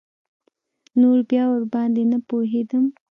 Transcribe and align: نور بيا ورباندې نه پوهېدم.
نور 1.01 1.17
بيا 1.29 1.43
ورباندې 1.51 2.03
نه 2.11 2.17
پوهېدم. 2.27 2.85